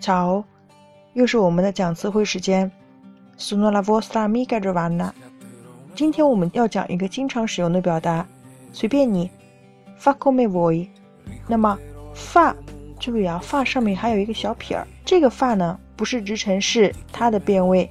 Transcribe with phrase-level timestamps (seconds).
[0.00, 0.44] 巧
[1.14, 2.70] 又是我们的讲词汇时间。
[3.36, 5.10] Sono la vostra amica Giovanna。
[5.96, 8.24] 今天我们要讲一个经常使用的表达，
[8.72, 9.28] 随便你
[10.00, 10.86] ，fa come voi。
[11.48, 11.76] 那么
[12.14, 12.54] ，fa，
[13.00, 17.90] 注意啊，fa 上面还有一个小撇儿，这个 fa 呢不是直陈式，它的变位，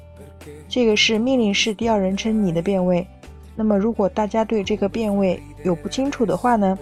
[0.69, 3.05] 这个是命令式第二人称你的变位。
[3.53, 6.77] 那么，如果大家对这个变位有不清楚的话呢，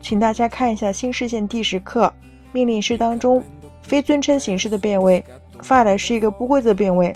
[0.00, 2.12] 请大家看一下新视线第十课
[2.52, 3.42] 命令式当中。
[3.82, 5.24] 非尊称形式的变位
[5.62, 7.14] ，fa 来是一个不规则变位，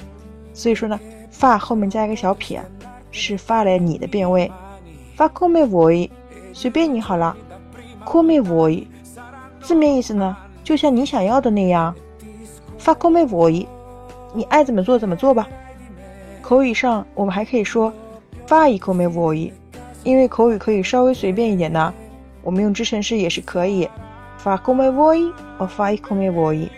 [0.53, 0.99] 所以说呢
[1.33, 2.61] ，fa 后面加一个小撇，
[3.11, 4.51] 是发来你的变位。
[5.17, 6.11] fa come v o i
[6.53, 7.37] 随便你好了。
[8.05, 8.87] come v o i
[9.61, 11.95] 字面意思呢，就像你想要的那样。
[12.81, 13.69] fa come v o i
[14.35, 15.49] 你爱怎么做怎么做吧。
[16.43, 17.93] 口语上我们还可以说
[18.47, 19.53] fai come v o i
[20.03, 21.95] 因为口语可以稍微随便一点呢，
[22.43, 23.89] 我们用支撑式也是可以。
[24.44, 26.70] Fa come vuoi o fai come vuoi。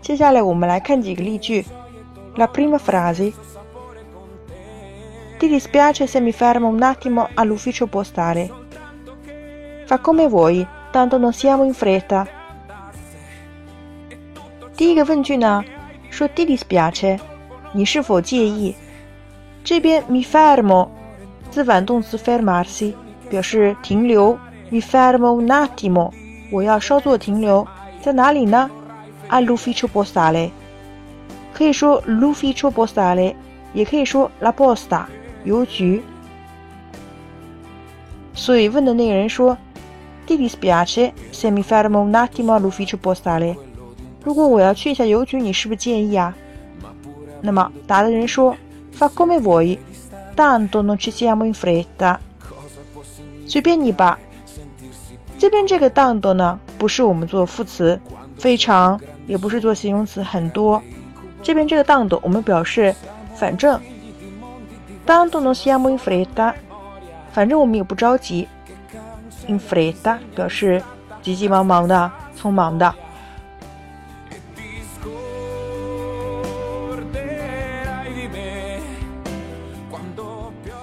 [0.00, 1.64] 接下来我们来看几个例句。
[2.36, 3.32] La prima frase.
[5.38, 8.50] Ti dispiace se mi fermo un attimo all'ufficio postale?
[9.86, 12.26] Fa come vuoi, tanto non siamo in fretta。
[14.76, 15.64] 第一个问句呢，
[16.10, 17.20] 说 Ti dispiace，
[17.72, 18.74] 你是否介意？
[19.62, 20.88] 这边 mi fermo
[21.50, 22.94] 自反动词 fermarsi
[23.30, 24.36] 表示停留，
[24.70, 26.12] mi fermo un attimo。
[26.50, 27.66] 我要稍作停留，
[28.00, 28.70] 在哪里呢？
[29.28, 30.50] All'ufficio postale，
[31.52, 33.34] 可以说 l'ufficio postale，
[33.72, 35.04] 也可以说 la posta，
[35.44, 36.02] 邮局。
[38.34, 39.56] 所以问的那个人说：“
[40.26, 43.56] Ti dispiace se mi fermo un attimo all'ufficio postale？”
[44.22, 46.34] 如果我要去一下邮局，你是不是介意啊？
[47.40, 48.56] 那么答的人说：“
[48.98, 52.18] Fa come vuoi，tanto non ci siamo in fretta。”
[53.46, 54.18] 随便你吧。
[55.39, 57.97] 这边这个 d o n 呢，不是我们做副词，
[58.37, 60.83] 非常，也不是做形容词，很多。
[61.41, 62.93] 这边这个 d o n 我们表示
[63.35, 63.79] 反正。
[65.05, 66.53] tanto non siamo in fretta，
[67.31, 68.47] 反正我们也不着急。
[69.47, 70.83] in fretta 表示
[71.23, 72.93] 急急忙忙的，匆忙的。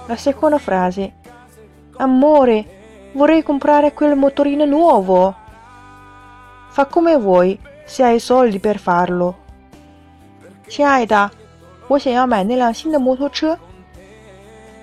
[0.09, 2.65] La seconda frase，amore。
[3.13, 5.33] Vorrei comprare quel motorino nuovo.
[6.69, 9.33] Fa come vuoi, se hai soldi per farlo.
[10.67, 11.31] 亲爱的，
[11.87, 13.57] 我想要买那辆新的摩托车。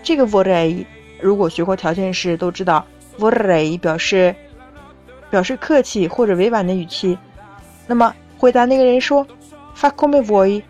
[0.03, 0.85] 这个 vorrei，
[1.21, 2.85] 如果学过条件式都知道
[3.19, 4.35] ，vorrei 表示
[5.31, 7.17] 表示客气或者委婉的语气。
[7.87, 9.25] 那么回答那个人说
[9.77, 10.63] ，fa come vuoi，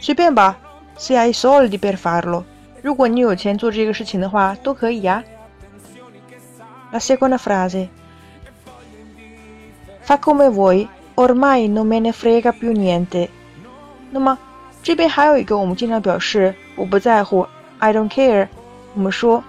[0.00, 0.56] 随便吧
[0.96, 2.44] ，se hai soldi per farlo。
[2.80, 5.22] 如果你有钱做这个事情的话，都可以呀。
[6.92, 7.88] La seconda frase.
[10.02, 13.30] Fa come vuoi, ormai non me ne frega più niente。
[14.10, 14.38] 那么
[14.82, 17.46] 这边还有一个我们经常表示我不在乎
[17.78, 18.48] ，I don't care。
[18.94, 19.42] 我们说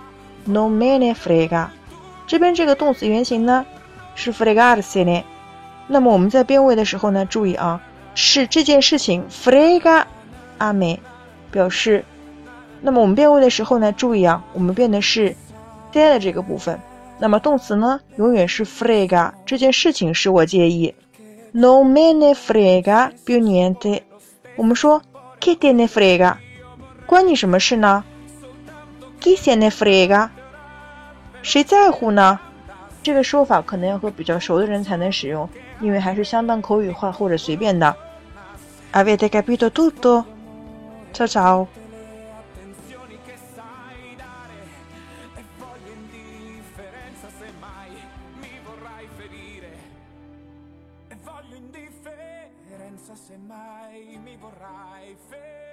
[0.46, 1.68] no me ne frega。
[2.26, 3.66] 这边这个动词原形呢
[4.16, 5.24] 是 fregarsene。
[5.88, 7.82] 那么我们在变位的时候呢，注意啊，
[8.16, 10.06] 是这件事情 frega
[10.60, 11.00] a me
[11.52, 12.06] 表示。
[12.80, 15.36] 那么我们变位的时候呢，注意啊，我们变的是
[15.92, 16.80] de 的这个部分。
[17.20, 20.94] 那么动词呢，永远是 frega，这件事情使我介意。
[21.52, 24.02] No me ne frega più niente。
[24.56, 25.02] 我们说
[25.40, 26.36] che te ne frega，
[27.06, 28.04] 关你什么事呢
[29.22, 30.30] ？Chi se ne frega，
[31.42, 32.40] 谁在乎呢？
[33.04, 35.48] 这个说法可能要和比较熟的人才能使用，
[35.82, 37.96] 因为还是相当口语化或者随便的。
[38.92, 40.24] Avete capito tutto?
[41.14, 41.68] Ciao
[48.40, 49.78] mi vorrai ferire.
[51.08, 55.73] E voglio indifferenza se mai mi vorrai ferire.